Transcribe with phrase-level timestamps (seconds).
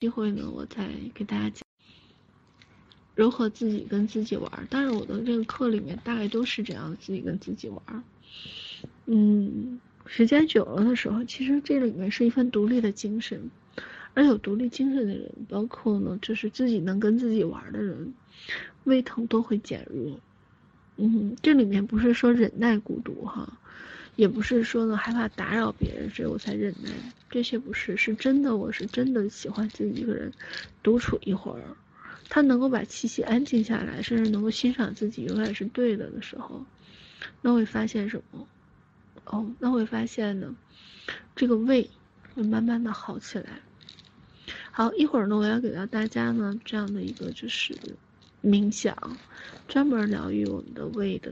[0.00, 1.62] 机会呢，我再给大家讲
[3.14, 4.66] 如何自己跟自己玩。
[4.70, 8.02] 当然，我的这个课里面大概都是这样，自己跟自己玩。
[9.04, 13.50] 嗯，时间久了的时候，其实这里面是一份独立的精神，
[14.14, 18.14] 而有独立精神的人，包括呢，就是自己能跟自己玩的人，
[18.84, 20.18] 胃疼都会减弱。
[20.96, 23.58] 嗯，这里面不是说忍耐孤独哈，
[24.20, 26.90] 也不是说呢害怕打扰别人，所以我才忍耐，
[27.30, 30.30] 这些不是，是真的，我是真的喜欢自己一个人
[30.82, 31.62] 独处一会儿，
[32.28, 36.66] 他能够把气息安静下来，甚至能够欣赏自己永远是对的的时候，
[37.40, 38.46] 那会发现什么？
[39.24, 40.54] 哦，那会发现呢，
[41.34, 41.88] 这个胃
[42.34, 43.62] 会慢慢的好起来。
[44.70, 47.74] 好，一会儿呢，我要给到大家呢这样的一个就是。
[48.42, 49.18] 冥想，
[49.68, 51.30] 专门疗愈我们的胃的。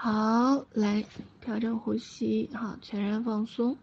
[0.00, 1.04] 好，来
[1.40, 3.76] 调整呼吸，好，全然放松。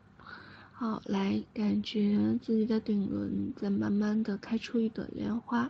[0.72, 5.70] 好，来感觉自己的顶轮在慢慢的开出一朵莲花。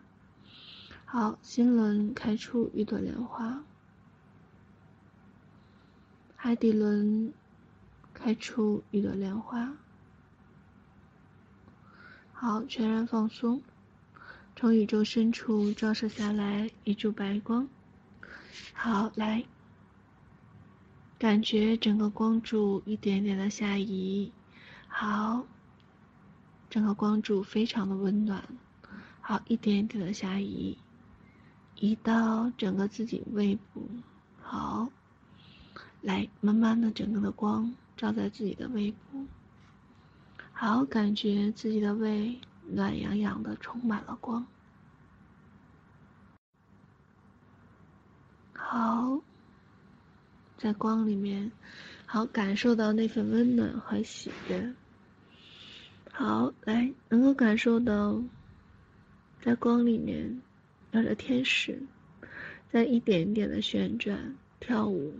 [1.03, 3.63] 好，心轮开出一朵莲花。
[6.35, 7.33] 海底轮
[8.13, 9.75] 开出一朵莲花。
[12.33, 13.63] 好，全然放松。
[14.55, 17.67] 从宇宙深处照射下来一束白光，
[18.73, 19.43] 好，来，
[21.17, 24.31] 感觉整个光柱一点点的下移，
[24.87, 25.45] 好，
[26.69, 28.43] 整个光柱非常的温暖，
[29.21, 30.77] 好，一点点的下移，
[31.75, 33.87] 移到整个自己胃部，
[34.41, 34.89] 好，
[36.01, 39.25] 来，慢慢的整个的光照在自己的胃部，
[40.53, 42.39] 好，感觉自己的胃。
[42.67, 44.43] 暖洋洋的，充满了光。
[48.53, 49.21] 好，
[50.57, 51.51] 在光里面，
[52.05, 54.73] 好感受到那份温暖和喜悦。
[56.11, 58.21] 好，来，能够感受到，
[59.41, 60.41] 在光里面，
[60.91, 61.81] 有着天使，
[62.71, 65.13] 在一点一点的旋转跳舞。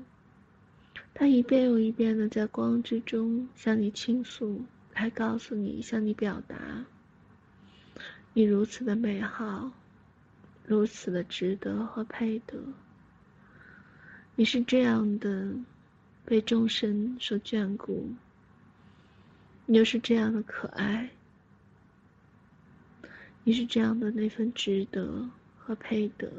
[1.14, 4.64] 他一遍又一遍的在光之中向你倾诉，
[4.94, 6.86] 来告诉你，向你表达。
[8.34, 9.72] 你如此的美好，
[10.66, 12.58] 如此的值得和配得。
[14.38, 15.50] 你是这样的
[16.26, 18.10] 被众生所眷顾，
[19.66, 21.10] 你又是这样的可爱，
[23.46, 26.30] 你是这样的那份值得和配得。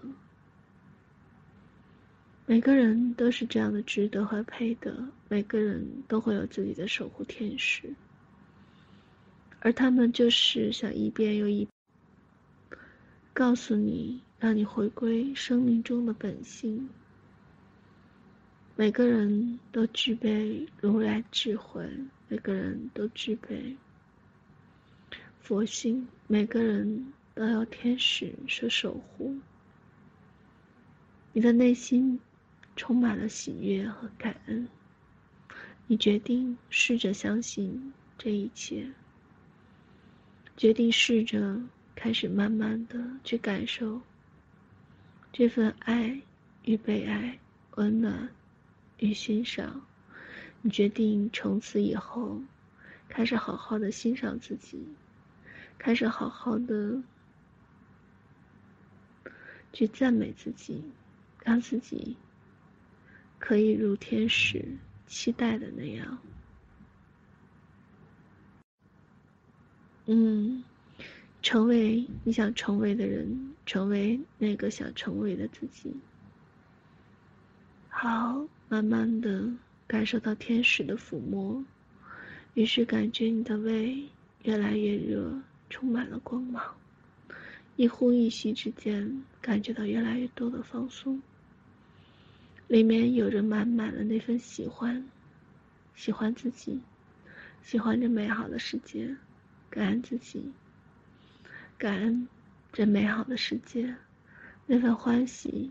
[2.45, 7.95] 每个人都是这样的值得和配得，每个人都会有自己的守护天使，
[9.61, 12.79] 而他们就是想一遍又一遍。
[13.33, 16.89] 告诉你，让你回归生命中的本性。
[18.79, 21.89] 每个人都具备如来智慧，
[22.29, 23.75] 每个人都具备
[25.41, 29.35] 佛性，每个人都有天使所守护。
[31.33, 32.21] 你的内心
[32.77, 34.69] 充满了喜悦和感恩，
[35.87, 38.87] 你决定试着相信这一切，
[40.57, 41.61] 决定试着。
[41.99, 44.03] 开始慢慢的去感受
[45.33, 46.21] 这份爱
[46.67, 47.39] 与被爱、
[47.77, 48.29] 温暖
[48.99, 49.87] 与欣赏。
[50.63, 52.41] 你决定从此以后
[53.09, 54.87] 开始好好的欣赏自己，
[55.79, 57.03] 开始好好的
[59.73, 60.83] 去赞美自己，
[61.45, 62.17] 让自己
[63.39, 64.65] 可以如天使
[65.07, 66.19] 期待的那样。
[70.07, 70.65] 嗯。
[71.43, 75.95] 成为你想成为的人，成为那个想成为的自己。
[77.99, 79.51] 好，慢慢的
[79.87, 81.65] 感受到天使的抚摸，
[82.53, 84.07] 于是感觉你的胃
[84.43, 85.33] 越来越热，
[85.71, 86.63] 充满了光芒。
[87.77, 91.23] 一呼一吸之间，感觉到越来越多的放松。
[92.69, 95.03] 里面有着满满的那份喜欢，
[95.95, 96.79] 喜欢自己，
[97.63, 99.17] 喜欢这美好的世界，
[99.71, 100.53] 感恩自己。
[101.79, 102.29] 感恩
[102.75, 103.97] 这美好的世界，
[104.67, 105.71] 那份欢喜，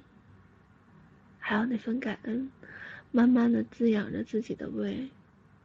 [1.48, 2.50] 还有那份感恩，
[3.12, 5.08] 慢慢的滋养着自己的胃。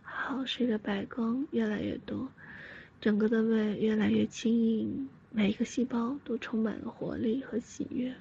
[0.03, 2.29] 好，随着白光越来越多，
[3.01, 8.15] 整个的胃越来越轻盈，每一个细胞都充满了活力和喜悦。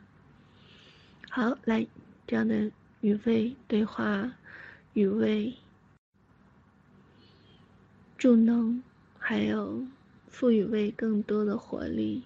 [1.30, 1.86] 好，来
[2.26, 2.72] 这样的
[3.02, 4.32] 与胃对话，
[4.94, 5.54] 与胃
[8.18, 8.82] 助能，
[9.18, 9.86] 还有。
[10.30, 12.24] 赋予胃更多的活力、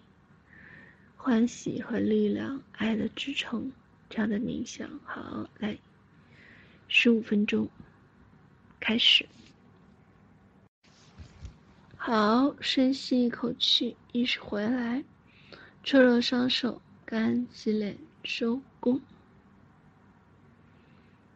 [1.16, 3.72] 欢喜和力量、爱的支撑，
[4.14, 4.88] 这样的冥想。
[5.04, 5.76] 好，来，
[6.88, 7.68] 十五分钟，
[8.80, 9.28] 开始。
[11.98, 15.04] 好，深吸一口气，意识回来，
[15.84, 19.02] 搓揉双手，感恩积累，收工。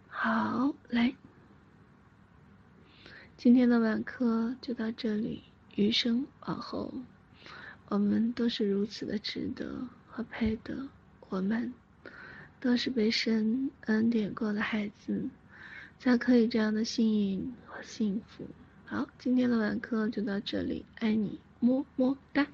[0.07, 1.15] 好，来，
[3.37, 5.41] 今天的晚课就到这里，
[5.73, 6.93] 余生往后，
[7.87, 10.87] 我们都是如此的值得和配得，
[11.29, 11.73] 我们
[12.59, 15.29] 都是被神恩典过的孩子，
[15.99, 18.45] 才可以这样的幸运和幸福。
[18.85, 22.47] 好，今天的晚课就到这里，爱你，么么哒。